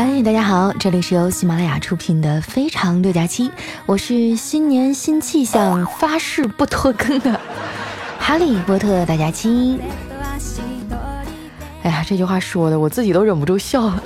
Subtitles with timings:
[0.00, 3.48] 嗨，大家好，这里是由喜马拉雅出品的《非常六加七》，
[3.84, 7.40] 我是新年新气象，发誓不拖更的
[8.16, 9.80] 哈利波特大家亲。
[11.82, 14.00] 哎呀，这句话说的我自己都忍不住笑了。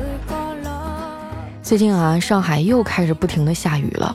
[1.62, 4.14] 最近啊，上海又开始不停的下雨了。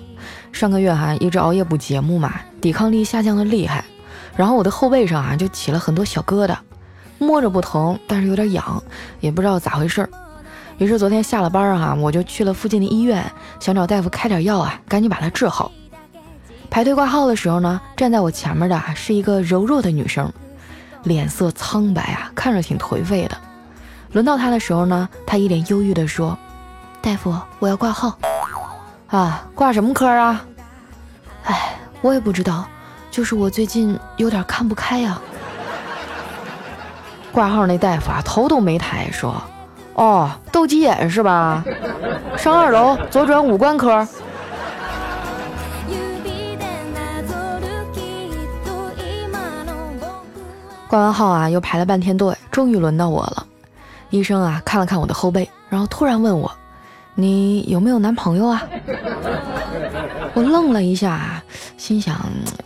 [0.51, 2.31] 上个月哈一直熬夜补节目嘛，
[2.61, 3.83] 抵抗力下降的厉害，
[4.35, 6.55] 然后我的后背上啊就起了很多小疙瘩。
[7.21, 8.84] 摸着不疼，但是有点痒，
[9.20, 10.09] 也不知道咋回事儿。
[10.80, 13.23] 于是昨天下了班啊，我就去了附近的医院，
[13.59, 15.71] 想找大夫开点药啊，赶紧把它治好。
[16.71, 20.34] 排队挂号的时候呢，站在我前面的是一个柔弱的女生，
[21.03, 23.38] 脸色苍白啊，看着挺颓废的。
[24.13, 26.35] 轮到她的时候呢，她一脸忧郁地说
[27.03, 28.17] ：“大夫，我要挂号。”
[29.08, 30.44] 啊，挂什么科啊？
[31.44, 32.66] 哎，我也不知道，
[33.11, 35.22] 就是我最近有点看不开呀。
[37.31, 39.41] 挂号那大夫啊，头都没抬，说
[39.95, 41.64] ：“哦，斗鸡眼是吧？
[42.38, 44.05] 上二楼左转五官科。”
[50.89, 53.48] 挂完号啊，又排了半天队，终于轮到我了。
[54.09, 56.52] 医生啊，看了看我的后背，然后突然问我
[57.16, 58.61] ：“你有没有男朋友啊？”
[60.36, 61.42] 我愣了一下，
[61.81, 62.15] 心想：“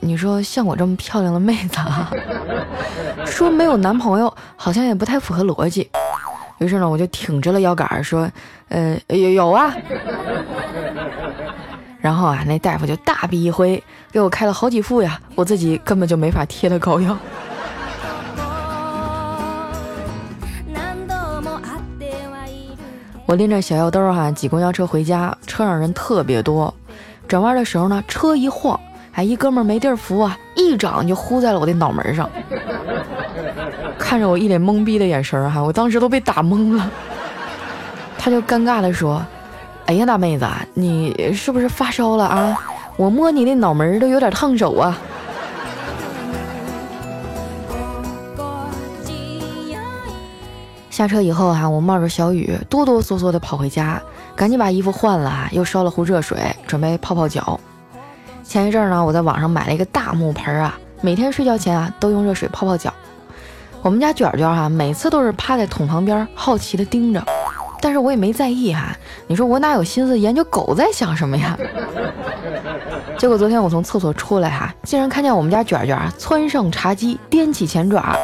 [0.02, 2.12] 你说像我这么漂亮的妹子啊，
[3.26, 5.90] 说没有男朋友，好像也不太符合逻辑。”
[6.60, 8.30] 于是呢，我就挺直了腰杆说
[8.68, 9.74] ：“呃，有有啊。
[12.02, 17.18] ”然后啊，那大夫就大笔一挥，给我开了好几副呀，我自己根本就没法贴的膏药。
[23.26, 26.74] 我拎着小药兜儿哈，挤公交车回家，车上人特别多。
[27.30, 28.78] 转弯的时候呢，车一晃，
[29.16, 32.30] 哎，一哥们没地儿扶啊，一掌就呼在了我的脑门上。
[33.98, 36.92] 看着我一脸懵逼的眼神儿哈，我当时都被打懵了。
[38.18, 39.26] 他就尴尬的说
[39.88, 42.60] ：“哎呀，大妹子，你是不是发烧了啊？
[42.98, 45.00] 我摸你的脑门都有点烫手啊。
[50.92, 54.02] ”下车以后啊，我冒着小雨，哆哆嗦嗦的跑回家。
[54.36, 56.38] 赶紧把衣服换了，又烧了壶热水，
[56.68, 57.58] 准备泡泡脚。
[58.48, 62.94] 前一阵呢，我在网上买了一个大木盆啊，每天睡觉前啊都用热水泡泡脚。
[63.82, 67.24] 我们家卷卷哈，每次都是趴在桶旁边，好奇的盯着，
[67.82, 68.96] 但是我也没在意哈。
[69.28, 71.58] 你说我哪有心思研究狗在想什么呀？
[73.18, 78.16] 结果昨天我从厕所出来哈，竟然看见我们家卷卷啊窜上茶几，踮起前爪，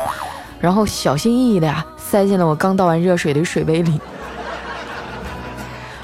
[0.60, 4.00] 然后小心翼翼的呀塞进了我刚倒完热水的水杯里。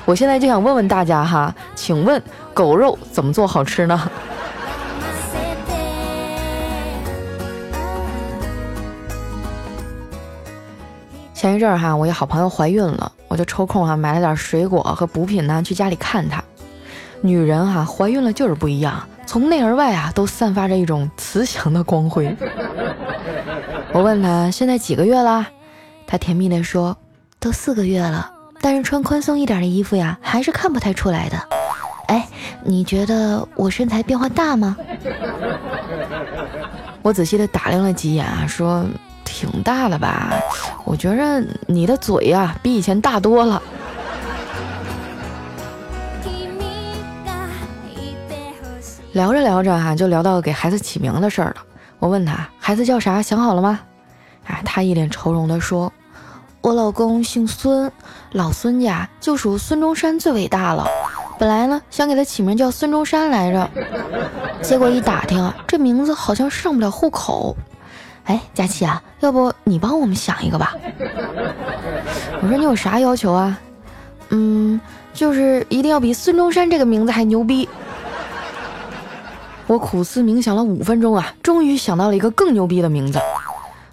[0.08, 2.24] 我现在就想问问大家哈，请问
[2.54, 4.10] 狗肉怎么做好吃呢？
[11.34, 16.42] 前一阵儿哈，我一好朋友怀孕了，我就抽空哈买了点水果和补品呢去家里看她。
[17.20, 22.34] 女人哈怀孕了就是不一样，从内而外啊都散发着一种慈祥的光辉。
[23.92, 25.48] 我问她现在几个月啦？
[26.08, 26.96] 她甜蜜的说
[27.42, 28.36] 都四个月了。
[28.62, 31.38] 但是穿宽松一点的衣服呀，还是看不太出来的。
[32.08, 32.28] 哎，
[32.64, 34.76] 你觉得我身材变化大吗？
[37.02, 38.86] 我仔细的打量了几眼啊，说
[39.24, 40.34] 挺大的吧。
[40.84, 43.62] 我觉着你的嘴呀，比以前大多了。
[49.14, 51.56] 聊着聊着哈，就聊到给孩子起名的事儿了。
[52.00, 53.80] 我问他孩子叫啥，想好了吗？
[54.46, 55.92] 哎，他一脸愁容的说。
[56.62, 57.92] 我老公姓孙，
[58.32, 60.86] 老孙家就属孙中山最伟大了。
[61.40, 63.70] 本来呢想给他起名叫孙中山来着，
[64.62, 67.56] 结果一打听，这名字好像上不了户口。
[68.26, 70.76] 哎，佳琪啊，要不你帮我们想一个吧？
[72.42, 73.58] 我说你有啥要求啊？
[74.30, 74.82] 嗯，
[75.14, 77.70] 就是一定要比孙中山这个名字还牛逼。
[79.68, 83.20] 我苦思冥想了五分钟啊，终于想到了一个更牛逼的名字。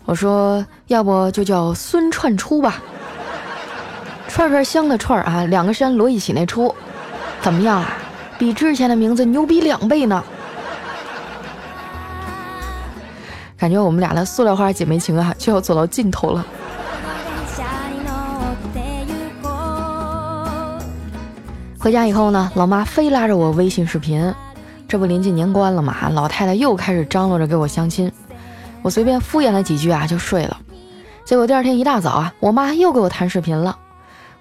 [0.06, 2.82] 我说，要不就叫孙串出吧，
[4.28, 6.74] 串串香的串啊，两个山摞一起那出，
[7.40, 7.96] 怎么样啊？
[8.38, 10.22] 比之前的名字牛逼两倍呢！
[13.56, 16.44] 感觉我们俩的塑料花姐妹情啊，就要走到尽头了。
[21.78, 24.34] 回家以后呢，老妈非拉着我微信视频，
[24.86, 28.12] 这不临近年关了嘛，老太太又开始张罗着给我相亲。
[28.84, 30.60] 我随便敷衍了几句啊，就睡了。
[31.24, 33.74] 结果第二天一大早啊，我妈又给我弹视频了。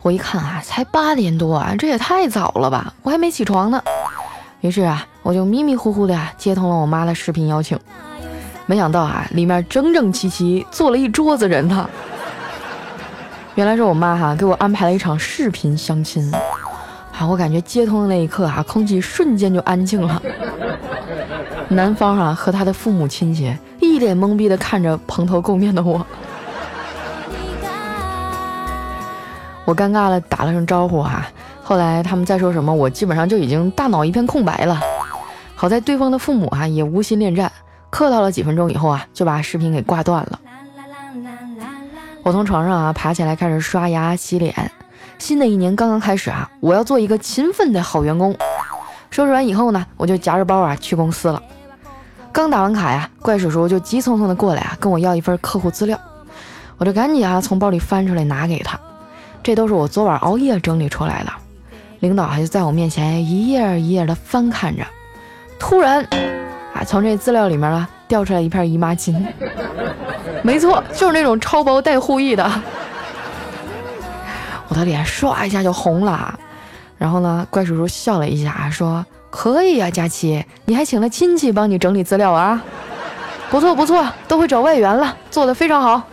[0.02, 3.82] 我一看啊，才八点多啊，这也太早了吧，我还没起床呢。
[4.60, 7.80] 于是啊，我就迷迷糊糊的接通了我妈的视频邀请。
[8.66, 11.90] 没想到啊，里面整整齐齐坐了一桌子人呢。
[13.56, 16.30] 原来是我妈哈给我安排了一场视频相亲，
[17.18, 20.22] 啊，我感觉接通的那一刻啊，空气瞬间就安静了。
[21.70, 23.56] 男方啊和他的父母亲戚
[23.94, 26.04] 一脸懵逼的看着蓬头垢面的我，
[29.66, 31.28] 我尴尬了打了声招呼哈，
[31.64, 34.82] 后来他们再说什么，我基本上就已经大脑一片空白了。
[35.54, 37.52] 好在对方的父母啊也无心恋战，
[37.92, 40.40] 客套了几分钟以后啊就把视频给挂断了。
[42.24, 44.72] 我从床上啊爬起来，开始刷牙洗脸。
[45.20, 48.36] 新的一年刚刚开始啊，我要做一个勤奋的好员工。
[49.12, 51.40] 收拾完以后呢，我就夹着包啊去公司了。
[52.34, 55.98] 刚打完卡呀，怪叔叔就急匆匆的过来啊，跟我要一份客户资料。
[56.80, 58.78] 我就赶紧啊从包里翻出来拿给他。
[59.44, 61.32] 这都是我昨晚熬夜整理出来的。
[62.00, 64.84] 领导还就在我面前一页一页的翻看着。
[65.60, 66.04] 突然
[66.74, 69.16] 啊，从这资料里面啊掉出来一片姨妈巾。
[70.42, 72.52] 没错，就是那种超薄带护翼的。
[74.70, 76.38] 我的脸唰一下就红了，
[76.98, 82.64] 然后呢，怪叔叔笑了一下，说：“可以呀，佳琪，你还请了亲戚帮你整理资料啊？
[83.50, 86.04] 不错不错，都会找外援了，做的非常好。”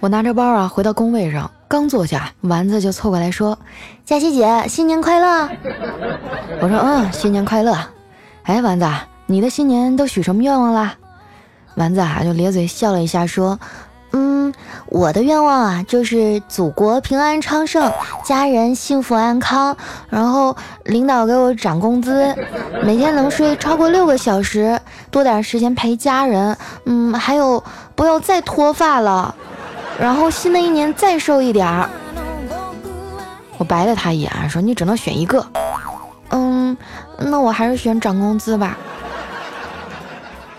[0.00, 1.50] 我拿着包啊，回到工位上。
[1.68, 3.56] 刚坐下，丸子就凑过来说
[4.04, 5.48] ：“佳琪姐，新年快乐！”
[6.60, 7.76] 我说：“嗯，新年快乐。”
[8.44, 8.86] 哎，丸子，
[9.26, 10.94] 你的新年都许什么愿望啦？
[11.76, 13.60] 丸子啊，就咧嘴笑了一下，说：“，
[14.86, 17.90] 我的愿望啊，就是祖国平安昌盛，
[18.24, 19.76] 家人幸福安康，
[20.10, 22.34] 然后领导给我涨工资，
[22.82, 24.78] 每天能睡超过六个小时，
[25.10, 26.56] 多点时间陪家人。
[26.84, 27.62] 嗯，还有
[27.94, 29.34] 不要再脱发了。”
[30.00, 31.88] 然后新的一年再瘦一点儿，
[33.58, 35.46] 我白了他一眼，说：“你只能选一个。”
[36.30, 36.76] 嗯，
[37.18, 38.76] 那我还是选涨工资吧。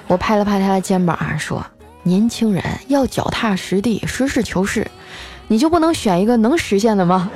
[0.07, 1.65] 我拍了拍他的肩膀，说
[2.03, 4.85] ：“年轻人要脚踏实地，实事求是，
[5.47, 7.31] 你就不能选一个能实现的吗？”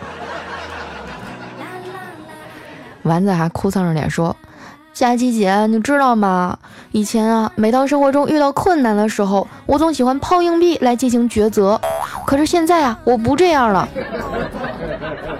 [3.03, 4.35] 丸子还哭丧着脸说。
[4.93, 6.57] 佳琪姐，你知道吗？
[6.91, 11.79] 以前啊，每当生活中遇到困难的时候，我总喜欢抛硬币来进行抉择。
[12.25, 13.87] 可是现在啊，我不这样了。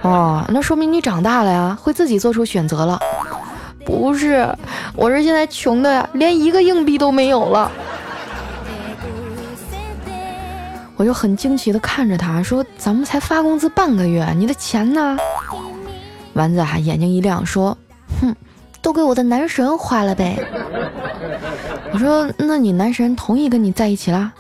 [0.04, 3.00] 哦，那说明你长大了呀，会自己做出选择了。
[3.84, 4.48] 不是，
[4.96, 7.72] 我是现在穷的呀，连一个硬币都没有了。
[10.98, 15.16] 我就很惊奇的看着他说：“咱们才发工资半个月，你的钱呢？”
[16.34, 17.78] 丸子啊，眼睛一亮说
[18.20, 18.36] ：“哼。”
[18.80, 20.40] 都给我的男神花了呗！
[21.92, 24.32] 我说，那你男神同意跟你在一起啦？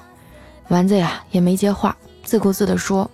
[0.69, 1.93] 丸子呀也没接话，
[2.23, 3.09] 自顾自地说：“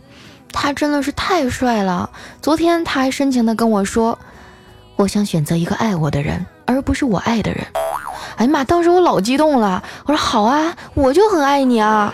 [0.51, 2.07] 他真的是太帅了。
[2.39, 4.19] 昨天他还深情地跟我说，
[4.95, 7.65] 我想选择一个爱我的人，而不是我爱的人。”
[8.37, 8.63] 哎呀妈！
[8.63, 12.13] 当时我老激动了，我说：“好啊，我就很爱你啊！”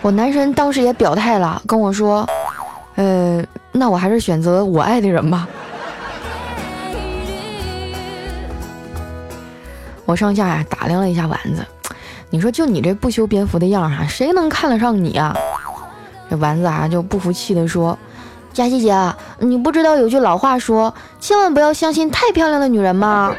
[0.00, 2.24] 我男神当时也表态了，跟我说
[2.96, 5.48] ：“呃，那我还是选择我爱的人吧。”
[10.06, 11.66] 我上下呀打量了一下丸子，
[12.30, 15.36] 你说就你这不修边幅的样儿啊，谁能看得上你啊？
[16.30, 17.98] 这丸子啊就不服气的说
[18.54, 18.94] ：“佳琪姐，
[19.40, 23.34] 你不知道有句老话说，千万不要相信太漂亮的女人吗？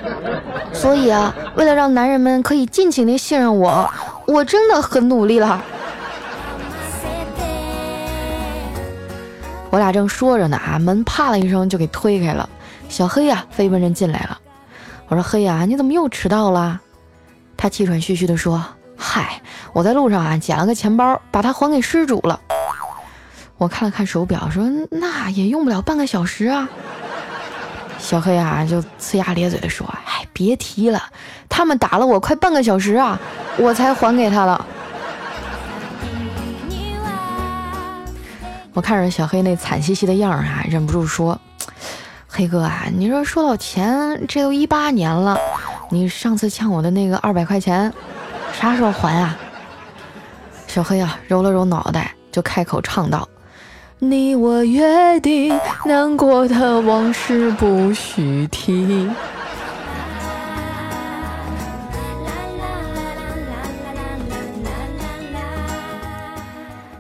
[0.74, 3.90] 所以啊，为了让男人们可以尽情的信任我，
[4.28, 5.64] 我真的很努力了。”
[9.72, 12.50] 我俩正说着呢，啊，门啪了一声就给推开了，
[12.90, 14.40] 小黑呀飞奔着进来了。
[15.08, 16.80] 我说黑呀，你怎么又迟到了？
[17.56, 18.64] 他气喘吁吁地说
[18.98, 19.42] ：“嗨，
[19.74, 22.40] 我在路上啊捡了个钱包，把它还给失主了。”
[23.58, 26.68] 我看了看手表，说：“那也用不了半个小时啊。”
[28.00, 31.04] 小黑啊就呲牙咧嘴地说：“哎，别提了，
[31.48, 33.20] 他们打了我快半个小时啊，
[33.58, 34.66] 我才还给他了。”
[38.74, 41.40] 我看着小黑那惨兮兮的样儿啊，忍不住说。
[42.32, 45.38] 黑哥啊，你说说到钱，这都一八年了，
[45.90, 47.92] 你上次欠我的那个二百块钱，
[48.54, 49.36] 啥时候还啊？
[50.68, 53.28] 小黑啊，揉了揉脑袋，就开口唱道
[53.98, 59.10] ：“你我约定，难过的往事不许提。”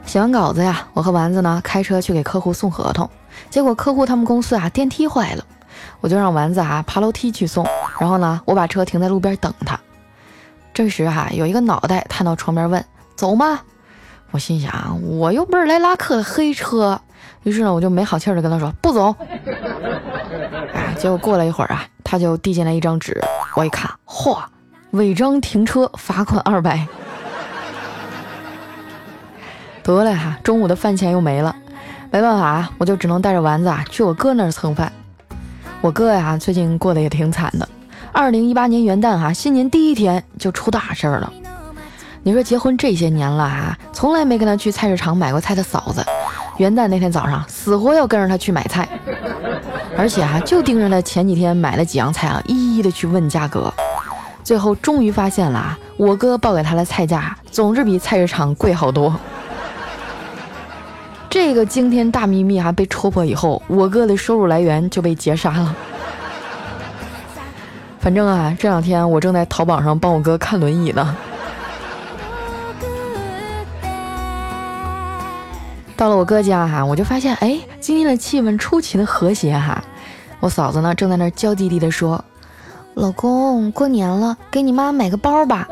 [0.09, 3.07] 写完稿子呀，我和丸子呢开车去给客户送合同。
[3.51, 5.45] 结果客户他们公司啊电梯坏了，
[6.01, 7.63] 我就让丸子啊爬楼梯去送，
[7.99, 9.79] 然后呢我把车停在路边等他。
[10.73, 12.83] 这时哈有一个脑袋探到窗边问
[13.15, 13.59] ：“走吗？”
[14.31, 16.99] 我心想我又不是来拉客的黑车，
[17.43, 19.15] 于是呢我就没好气的跟他说：“不走。”
[20.73, 23.15] 哎， 结果过了一会儿啊，他就递进来一张纸，
[23.55, 24.39] 我一看，嚯，
[24.89, 26.87] 违章停车罚款二百。
[29.83, 31.55] 得了哈，中午的饭钱又没了，
[32.12, 34.91] 没办法啊，我就只能带着丸子啊去我哥那儿蹭饭。
[35.81, 37.67] 我哥呀，最近过得也挺惨的。
[38.12, 41.31] 二零一八年元旦哈，新年第一天就出大事儿了。
[42.21, 46.03] 你说结婚这些年了哈，从来没跟他去菜市场买过菜的嫂子，
[46.57, 48.88] 元旦那天早上死活要跟着他去买菜，
[49.98, 53.74] 而且哈就盯着他前几天买了几样菜啊，一一的去问价格。
[54.43, 59.15] 最后终于发现了啊，我哥报给他的菜价总是比菜市场贵好多。
[61.29, 65.75] 这个惊天大秘密哈被戳破以后，我哥的收入来源就被截杀了。
[68.01, 71.15] 反正啊，这两天我正在淘宝上帮我哥看轮椅呢。
[75.95, 79.83] 到了我哥家哈，我就发现哎，今天的气氛出奇的和谐哈。
[80.39, 82.24] 我嫂子呢正在那娇滴滴的说
[82.95, 85.67] ：“老公，过年了，给你妈买个包吧。”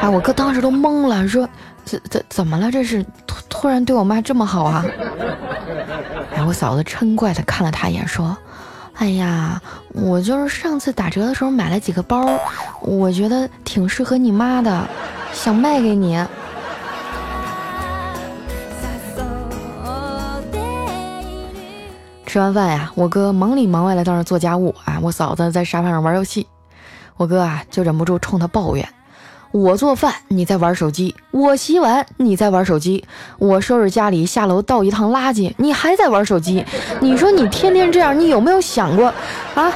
[0.00, 1.48] 哎，我哥当时都懵了，说
[1.84, 2.70] ：“怎怎怎么了？
[2.70, 3.04] 这是
[3.64, 4.84] 突然对我妈这么好啊？”
[6.36, 8.36] 哎，我嫂子嗔怪的看了他一眼，说。
[8.92, 12.38] 哎呀，我就是上次打折的时候买了几个包，
[12.82, 14.86] 我觉得挺适合你妈的，
[15.32, 16.22] 想卖给你。
[22.26, 26.46] 吃完饭呀，我哥忙里忙外的到那做家务啊，我嫂子在沙发上玩游戏，
[27.16, 28.86] 我哥啊就忍不住冲他抱怨。
[29.54, 33.00] 我做饭，你在玩手机；我洗碗，你在玩手机；
[33.38, 36.64] 我收拾家里，下楼倒一趟垃圾，你还在玩手机。
[36.98, 39.06] 你说你天天这样，你有没有想过
[39.54, 39.70] 啊？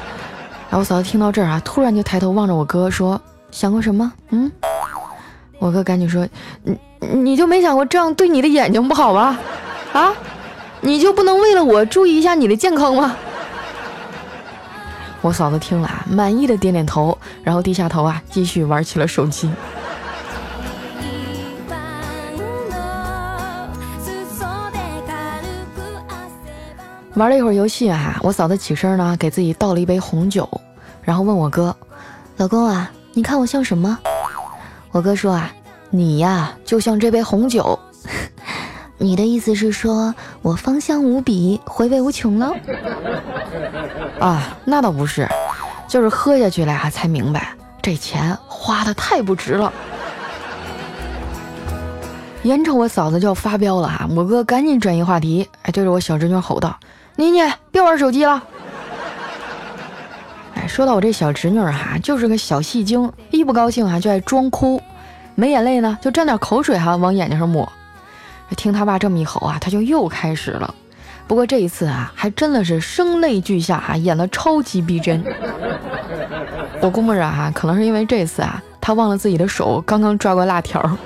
[0.68, 3.20] 然后我嫂子听到这儿啊，突然就抬头望着我哥说
[3.52, 4.50] ：“想过什么？”嗯，
[5.61, 6.26] 我哥赶紧说
[6.64, 6.76] ：“你
[7.14, 9.38] 你就没想过这样对你的眼睛不好吗？
[9.92, 10.12] 啊，
[10.80, 13.16] 你就不能为了我注意一下你的健康吗？”
[15.20, 19.50] 我嫂子听了啊，满意的点点头，然后低下头啊，继续玩起了手机。
[27.14, 30.48] 玩了一会儿游戏啊，我嫂子起身呢，给自己倒了一杯红酒，
[31.02, 31.75] 然后问我哥
[32.38, 33.98] ：“老公啊，你看我像什么？”
[34.92, 35.50] 我哥说：“啊，
[35.90, 37.76] 你呀，就像这杯红酒。”
[39.00, 40.12] 你的意思是说
[40.43, 42.55] 我芳香无比，回味无穷喽？
[44.19, 45.28] 啊，那倒不是，
[45.87, 49.73] 就是喝下去了呀，才明白这钱花的太不值了。
[52.43, 56.76] 眼瞅我嫂子就要发飙了哈，我哥赶紧转移话题，哎，对着我小侄女吼道
[57.14, 57.40] ：“妮妮，
[57.71, 58.43] 别玩手机了。”
[60.55, 64.83] 哎，说到我这小侄女哈，就是个小戏精，一不高兴啊就爱装哭，
[65.37, 67.71] 没眼泪呢就沾点口水哈往眼睛上抹。
[68.55, 70.75] 听他爸这么一吼啊，他就又开始了。
[71.26, 75.23] 不过这一次啊，还真的是声泪俱下啊，演的超级逼真。
[76.81, 80.99] 我估摸着啊，可能是因为这次啊，他忘了自己的手刚刚抓过辣条。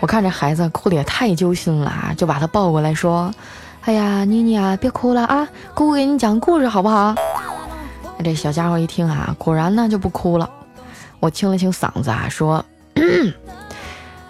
[0.00, 3.32] 我看这孩子哭的也太揪心了啊，就把他抱过来说
[3.82, 7.14] ：“哎呀，妮妮啊，别哭了啊，姑姑给你讲故事好不好？”
[8.22, 10.48] 这小家伙一听啊，果然呢就不哭了。
[11.18, 12.64] 我清了清嗓子啊，说。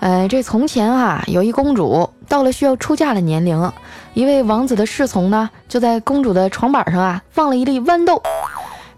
[0.01, 3.73] 哎，这从前啊，有一公主到了需要出嫁的年龄，
[4.15, 8.23] 一位王子的侍从呢，就在公主的床板上啊放了一粒豌豆。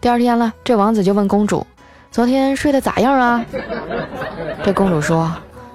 [0.01, 1.67] 第二天呢，这王子就问公主
[2.13, 3.43] ：“昨天睡得咋样啊？”
[4.63, 5.33] 这公主说：“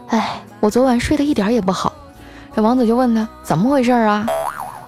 [0.10, 1.92] 哎，我昨晚睡得一点也不好。”
[2.56, 4.28] 这王子就问他：“怎么回事啊？”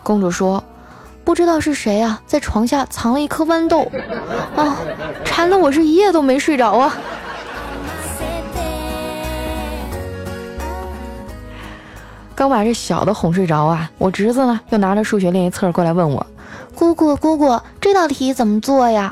[0.03, 0.63] 公主说
[1.25, 3.91] ：“不知道是谁啊，在床下藏了一颗豌豆，
[4.55, 4.77] 啊，
[5.25, 6.95] 馋得我是一夜都没睡着啊。”
[12.37, 16.23] 刚把这小的哄睡着啊，我侄子呢又拿着数学练习册过来问我
[16.75, 19.11] ：“姑姑，姑姑，这道题怎么做呀？”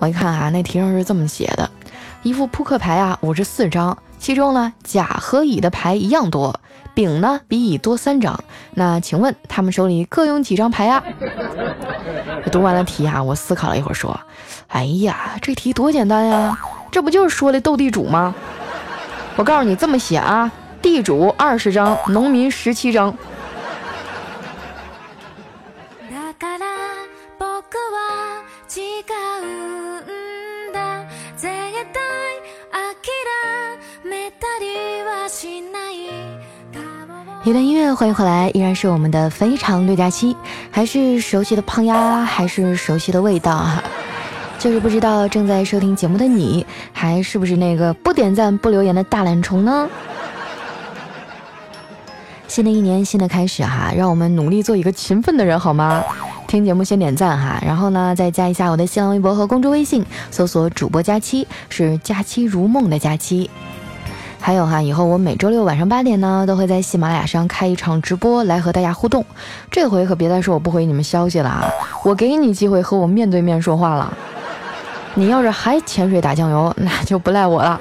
[0.00, 1.70] 我一看啊，那题上是这么写的：
[2.24, 6.58] 一副扑克牌啊，五十四张，其中呢甲和乙的牌一样多，
[6.94, 8.36] 丙呢比乙多三张。
[8.74, 11.00] 那请问他们手里各有几张牌啊？
[12.50, 14.18] 读完了题啊，我思考了一会儿说
[14.66, 16.58] ：“哎呀，这题多简单呀，
[16.90, 18.34] 这不就是说的斗地主吗？
[19.36, 20.50] 我告诉你这么写啊。”
[20.86, 23.12] 地主二十张，农民十七张。
[37.42, 40.36] 一段音乐，欢迎回来，依然是我们的非常六加七，
[40.70, 43.82] 还是熟悉的胖丫，还是熟悉的味道啊？
[44.60, 49.88] 就是不知道正在收听节目的你，还是不是那个不点赞不留言的大懒虫呢？
[52.48, 56.02] 新的一年，新的开始哈，让我们努力做一个勤奋的人，好吗？
[56.46, 63.50] 听节目先点赞哈，然后呢再加一下我的新浪微博和公众微信，搜索主播佳期，是佳期如梦的佳期。
[64.40, 69.24] 还有哈，以后我每周六晚上八点呢，都会在喜马拉雅上开一场直播来和大家互动。
[69.72, 71.68] 这回可别再说我不回你们消息了啊，
[72.04, 74.16] 我给你机会和我面对面说话了。
[75.14, 77.80] 你要是还潜水打酱油，那就不赖我了。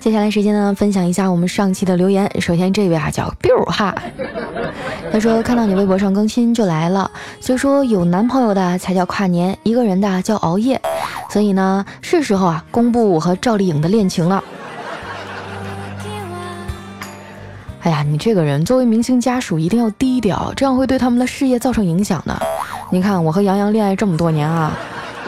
[0.00, 2.28] 接下来时间呢，分享一下我们上期的留言。
[2.40, 3.94] 首先这位啊叫 biu 哈，
[5.12, 7.10] 他说看到你微博上更新就来了。
[7.38, 10.80] 所以说有男朋友的才叫跨年，一个人的叫熬夜，
[11.28, 14.42] 所以呢是时候啊公布我和赵丽颖的恋情了。
[17.82, 22.34] 哎呀，你这个人作为明星家属一定要低调，这样会对他们的事业造成影响的。
[22.90, 24.72] 你看我和杨洋恋爱这么多年啊，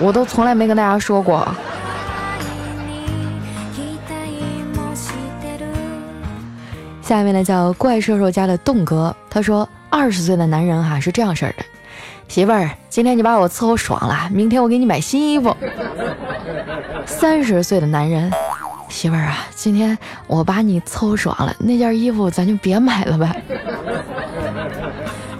[0.00, 1.46] 我都从来没跟大家说过。
[7.12, 11.64] 下面呢叫怪兽兽家的栋哥，他说二十岁的男人哈是这样式的，
[12.26, 15.54] 媳妇儿，今天你把我伺候爽了，明天我给你买新衣服。
[17.04, 18.32] 三十岁的男人，
[18.88, 23.42] 媳妇儿啊，今天我把你伺候爽了，那件衣服咱就别买了呗。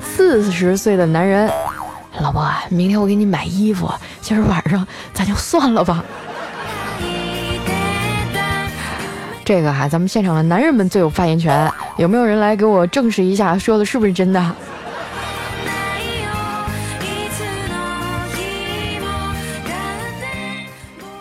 [0.03, 1.51] 四十岁的男人，
[2.21, 6.05] 老婆，明天我给你买衣服，今儿晚上咱就算了吧。
[9.45, 14.41] 这个哈，咱们现场的男人们最有发言权，有没有人来给我证实一下，说的是不是真的？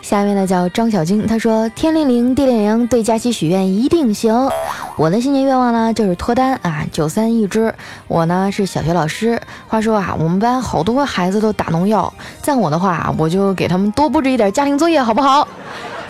[0.01, 4.49] 下面呢叫张小晶，他说天灵灵地灵灵，对佳期许愿一定行。
[4.97, 7.73] 我的新年愿望呢就是脱单啊，九三一只。
[8.09, 15.47] 我呢是小学老师，话说啊，我们班好多孩子都打农药，赞我的话，我就给他们多布置一点家庭作业，好不好？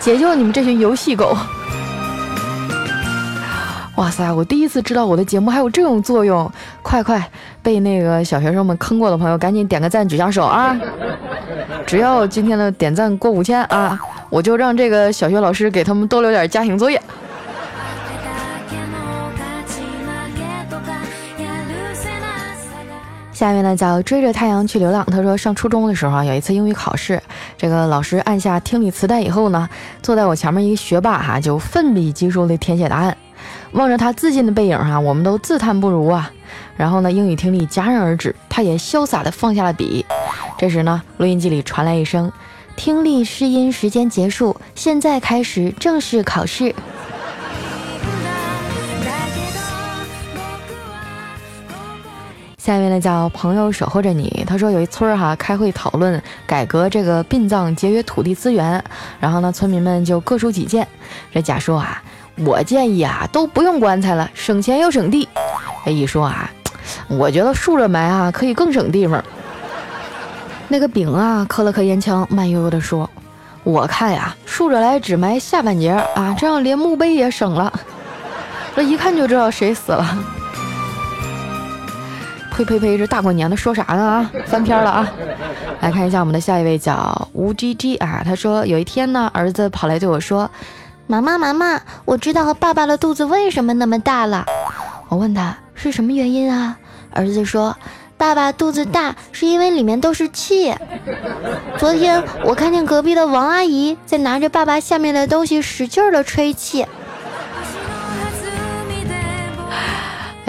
[0.00, 1.36] 解救你们这群游戏狗。
[4.02, 4.32] 哇塞！
[4.32, 6.50] 我第一次知道我的节目还有这种作用，
[6.82, 7.24] 快快
[7.62, 10.76] 被那个小学生们坑过的朋友，赶紧点个赞，举下手啊！
[11.86, 13.96] 只要今天的点赞过五千啊，
[14.28, 17.00] 我就让这个小学老师给他们多留点家庭作业。
[23.42, 25.04] 下面呢叫追着太阳去流浪。
[25.06, 27.20] 他说上初中的时候啊，有一次英语考试，
[27.58, 29.68] 这个老师按下听力磁带以后呢，
[30.00, 33.16] 坐在我前面一个学霸哈，就奋笔疾书的填写答案。
[33.72, 36.30] 望着他自信的背影哈，我们都自叹不如啊。
[36.76, 40.06] 然后呢，英语听力戛然而止，他也潇洒的放下了笔。
[40.56, 42.30] 这时呢，录音机里传来一声
[42.76, 46.72] ：“听力试音时间结束，现在开始正式考试。”
[52.62, 58.80] 下面呢叫朋友守候着你，他说有一村儿哈开会讨论改革这个殡葬，节约土地资源。
[59.18, 60.86] 然后呢，村民们就各抒己见。
[61.32, 62.00] 这甲说啊。
[62.36, 65.28] 我建议啊，都不用棺材了，省钱又省地。
[65.86, 66.48] 哎，一说啊，
[67.10, 69.22] 我觉得竖着埋啊，可以更省地方。
[70.68, 73.10] 那个丙啊，磕了磕烟枪，慢悠悠地说
[73.64, 77.72] ：“我看呀，竖着来只埋下半截啊，这样连墓碑也省了。
[78.76, 80.16] 这一看就知道谁死了。”
[82.52, 84.30] 呸呸呸，这大过年的说啥呢啊？
[84.46, 85.12] 翻篇了啊！
[85.80, 90.50] 来看一下我们的下一位叫吴 G G 啊，他说有一天呢，儿子跑来对我说。
[91.06, 94.46] 妈妈，妈妈，我知道爸爸的肚子为什么那么大了。
[95.08, 96.78] 我问他是什么原因啊？
[97.10, 97.76] 儿子说，
[98.16, 100.72] 爸爸肚子大是因为里面都是气。
[101.76, 106.86] 昨天我看见隔壁的王阿姨在拿着爸爸下面的东西使劲的吹气。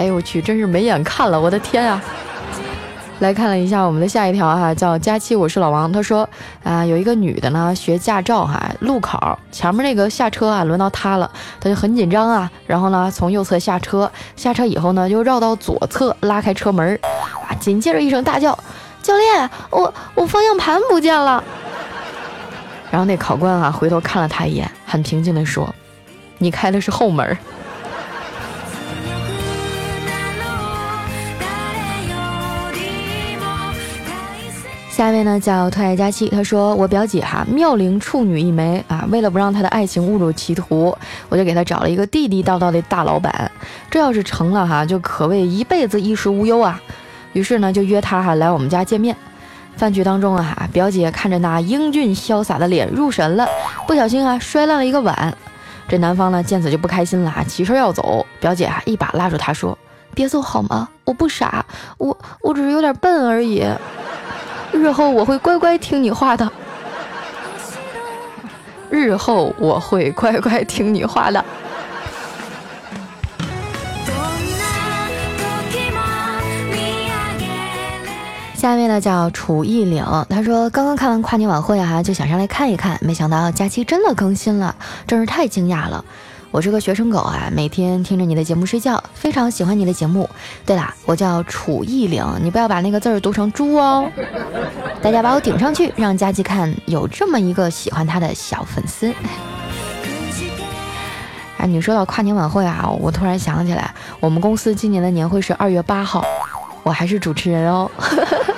[0.04, 1.98] 哎呦我去，真是没眼看了，我的天啊！
[3.20, 5.90] 来看了一下我们的下一条哈，叫佳期，我是老王。
[5.90, 6.28] 他说
[6.62, 9.18] 啊，有一个女的呢学驾照哈，路口
[9.50, 12.50] 前面那个下车啊，轮到她了，她就很紧张啊。
[12.66, 17.00] 然后呢，从右侧下车，下车以后呢，又绕到左侧拉开车门
[17.48, 18.58] 啊，紧接着一声大叫
[19.00, 21.42] ：“教练，我我方向盘不见了。”
[22.92, 25.74] 然后那考官啊回头看了他一眼，很平静地说
[26.36, 27.34] ：“你开的是后门。”
[34.94, 40.96] 下一位呢叫特爱佳期，他说我表姐哈妙龄处女一枚啊，为了不让她的爱情误入歧途，
[41.28, 43.50] 我就给她找了一个地地道道的大老板，
[43.90, 46.80] 这要是成了哈，就可谓一辈子衣食无忧啊。
[47.32, 49.16] 于是呢就约她哈来我们家见面。
[49.76, 53.48] 饭局当中啊，表姐看着那英俊潇洒的脸入神了，
[53.88, 55.36] 不小心啊摔烂了一个碗。
[55.88, 59.76] 这男方呢见此就不开心了，起身要走，表姐啊一把拉住他说
[60.14, 60.88] ：“别走好吗？
[61.04, 61.66] 我不傻，
[61.98, 63.66] 我我只是有点笨而已。”
[64.74, 66.50] 日后我会乖乖听你话的。
[68.90, 71.42] 日后我会乖乖听你话的。
[78.54, 80.04] 下一位呢叫楚艺岭。
[80.28, 84.74] 他说刚刚看完跨年晚会哈就想上来看一看没想到假期真的更新了
[85.06, 86.04] 真是太惊讶了。
[86.54, 90.30] 我是个学生狗啊，每天听着你的节目睡觉，非常喜欢你的节目。
[90.64, 94.08] 对了，我叫楚艺岭，你不要把那个字儿读成猪哦。
[95.02, 99.12] 大家把我顶上去，让佳琪看有这么一个喜欢他的小粉丝。
[101.56, 106.24] 哎，你说到跨年晚会啊，我突然想起来，我们公司今年的年会是二月八号，
[106.84, 107.90] 我还是主持人哦。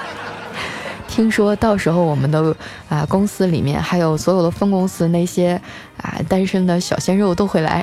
[1.17, 2.55] 听说到时候我们的
[2.91, 5.59] 啊公司里面还有所有的分公司那些
[5.97, 7.83] 啊单身的小鲜肉都会来，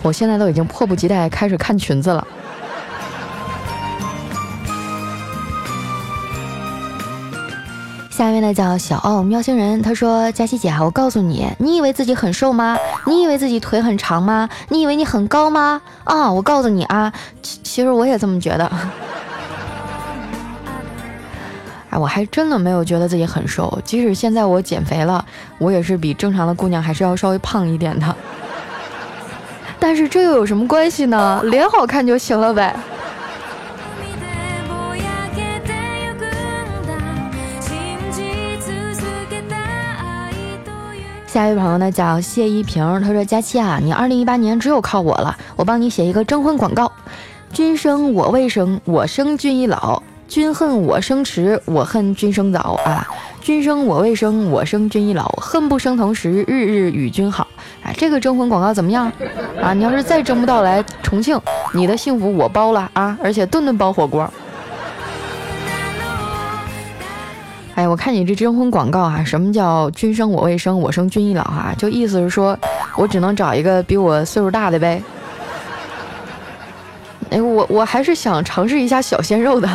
[0.00, 2.26] 我现在都已经迫不及待开始看裙子了。
[8.08, 12.78] 下面呢叫小奥喵星人，他说：佳琪姐，我告诉你，你以为自己很瘦吗？
[13.04, 14.48] 你以为自己腿很长吗？
[14.70, 15.82] 你以为你很高吗？
[16.04, 18.72] 啊，我告诉你啊，其其实我也这么觉得。
[21.98, 25.24] 我还真的没有觉得自己很瘦，即使现在我减肥了，
[25.58, 28.16] 我也是比正常的姑娘还是要稍微胖一点的。
[29.80, 31.40] 但是这又有什么关系呢？
[31.44, 32.76] 脸好看就行了呗。
[41.26, 46.90] 下一位朋友呢叫谢一平，他说：“佳期啊，你二零一八年只有靠我了，我帮你写一个征婚广告。
[47.52, 53.06] 君生我未生，我生君已老。”君恨我生迟，我恨君生早啊！
[53.40, 55.24] 君生我未生，我生君已老。
[55.40, 57.46] 恨不生同时，日日与君好。
[57.82, 59.10] 啊，这个征婚广告怎么样？
[59.62, 61.40] 啊，你要是再征不到来重庆，
[61.72, 63.16] 你的幸福我包了啊！
[63.22, 64.28] 而且顿顿包火锅。
[67.76, 71.72] 哎，我看你这征婚广告啊，什么叫君生我未生，我生君已老啊？
[71.78, 72.58] 就意思是说
[72.96, 75.00] 我只能找一个比我岁数大的呗。
[77.30, 79.68] 哎，我我还是想尝试一下小鲜肉的。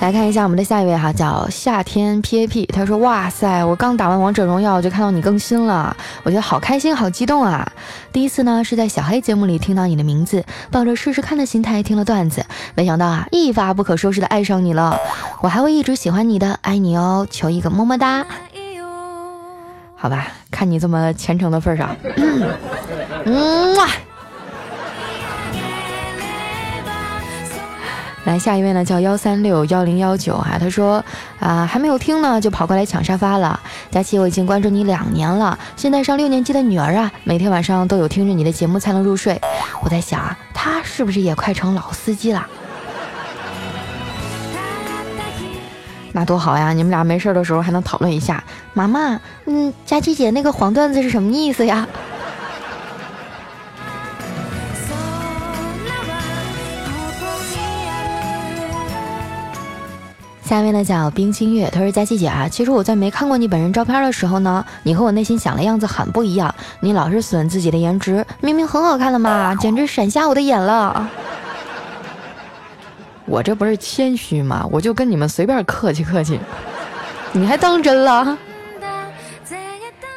[0.00, 2.64] 来看一下我们的下一位哈，叫夏天 P A P。
[2.66, 7.70] 他说：“哇塞，我刚打完王者荣耀就看到你更新了，我觉得好开心，好激动啊！
[8.10, 14.98] 第一次呢是在小黑节目里听到你的名字，抱着试试看的心态听了段子，没想到啊一发不可收拾的爱上你了。
[15.42, 18.24] 我还会一直喜欢你的，爱你哦，求一个么么哒。
[19.96, 21.94] 好吧，看你这么虔诚的份上，
[23.26, 23.86] 嗯哇。”
[28.24, 31.02] 来下一位呢，叫幺三六幺零幺九哈，他说
[31.38, 33.58] 啊还没有听呢，就跑过来抢沙发了。
[33.90, 39.40] 佳琪，我已经关注你两年了，现在上六年级的女儿啊，每天晚上都有听着你的节目才能入睡。
[39.82, 42.46] 我在想啊，她是不是也快成老司机了？
[46.12, 48.44] 那多好呀，你们俩没事的时候还能讨论一下。
[48.74, 51.88] 妈妈，嗯，佳琪姐那个黄段子是什么意思呀？
[60.50, 66.52] 下面呢叫冰清月，他说佳琪姐啊，其实我在没看过你本人照片的时候呢，你和我内心想的样子很不一样。
[66.80, 71.08] 你老是损自己的颜值，明明很好看的嘛，简直闪瞎我的眼了。
[73.26, 74.66] 我这不是谦虚吗？
[74.72, 76.40] 我就跟你们随便客气客气，
[77.30, 78.36] 你还当真了？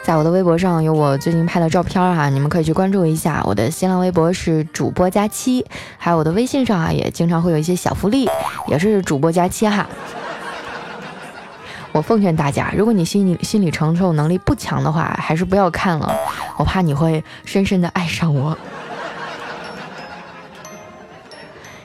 [0.04, 3.43] 在我的微博上有我最近拍的照片哈，你们可以去关注一下。
[3.46, 5.63] 我的新浪微博是主播佳期，
[6.00, 8.28] 还有我的微信上啊也经常会有一些小福利，
[8.67, 9.88] 也是主播佳期哈。
[11.94, 16.14] 我奉劝大家，如果你心理心理承受能力不强的话，还是不要看了，
[16.58, 18.58] 我怕你会深深的爱上我。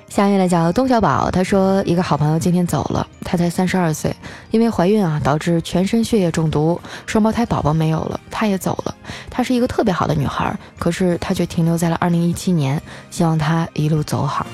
[0.09, 4.13] 下面呢叫东小宝，他说一个好朋友今天走了，他才三十二岁，
[4.51, 8.95] 因为怀孕啊导致全身血液中毒，双胞胎宝宝没有了，他也走了。
[9.31, 14.45] 她是一个特别好的女孩，可是她却停留在了二零一七年，希望她一路走好。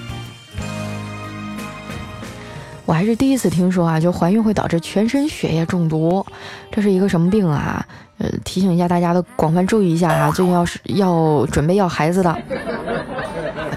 [2.87, 6.25] 我还是第一次听说啊，就怀孕会导致全身血液中毒，
[6.71, 7.85] 这是一个什么病啊？
[8.19, 12.37] 呃，提醒一下大家的广泛注意一下哈，最近要是要准备要孩子的，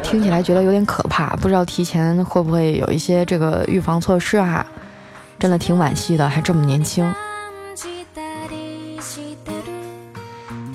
[0.04, 4.65] 听起来觉得有点可怕，不知道提前会不会有一些这个预防措施啊？
[5.39, 7.10] 真的挺惋惜的，还这么年轻。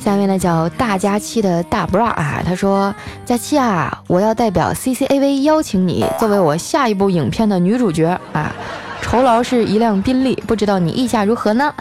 [0.02, 2.92] 下面呢叫大佳期的大 bra 啊，他说：
[3.24, 8.52] 佳期啊，我要代表 CCAV 邀请你作为我下一部影片的女主角啊，
[9.00, 11.72] 酬劳是一辆宾利，不知道你意下如何呢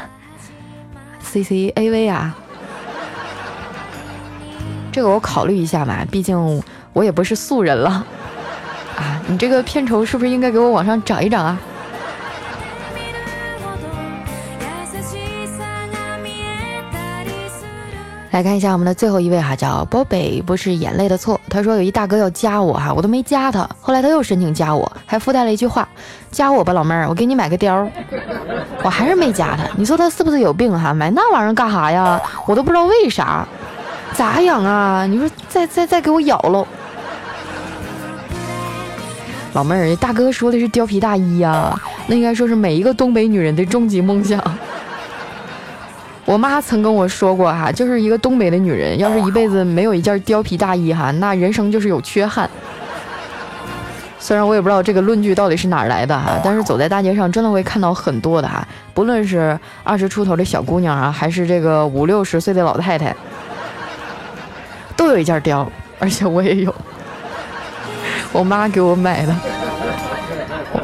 [1.34, 2.36] ？CCAV 啊，
[4.92, 8.06] 这个我考虑一下吧，毕竟我也不是素人了
[8.98, 11.60] 啊，你这个片酬是不是应该给我往上涨一涨啊？
[18.32, 21.40] 来看一下我们的最后一位哈，叫宝贝，不是眼泪的错。
[21.50, 25.86] 他说有一大哥要加我哈，我都没加他，后来他又申请加我，还附带了一句话：
[26.32, 27.86] 加我吧，老妹儿，我给你买个貂。
[28.84, 30.94] 我还是没加他，你说他是不是有病哈？
[30.94, 32.22] 买那玩意儿干啥呀？
[32.46, 33.46] 我都不知道为啥，
[34.14, 35.06] 咋养啊？
[35.06, 36.66] 你说再再再给我咬喽！
[39.52, 44.42] 老妹儿，大哥说的是貂皮大衣呀，那应该说是每一个东北女人的终极梦想。
[46.26, 52.50] 我妈曾跟我说过哈，就是一个东北的女人，要是一辈子没有一件貂皮大衣哈，那人生就是有缺憾。
[54.20, 63.16] 虽然我也不知道这个论据到底是哪儿来的哈，但是走在大街上真的会看到很多的哈，不论是二十出头的小姑娘啊，还是这个五六十岁的老太太，
[64.96, 66.74] 都有一件貂，而且我也有，
[68.32, 69.36] 我妈给我买的。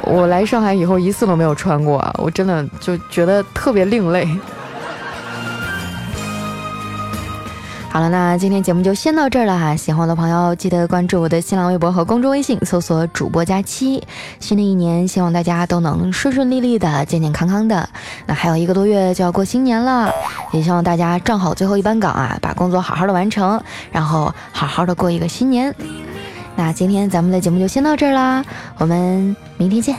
[0.01, 4.27] 我来上海以后一次都没有穿过，我真的就觉得特别另类。
[7.97, 9.75] 好了，那今天节目就先到这儿了哈。
[9.75, 14.03] 喜欢我的朋友记得关注我的新浪微博和公众微信，搜索主播佳期。
[14.39, 17.89] 新的一年，希望大家都能顺顺利利的、健健康康的。
[18.27, 20.13] 那还有一个多月就要过新年了，
[20.51, 23.59] 也希望大家站好最后一班岗啊，把工作好好的完成，
[23.91, 25.73] 然后好好的过一个新年。
[26.55, 28.45] 那今天咱们的节目就先到这儿啦，
[28.77, 29.95] 我们明天见。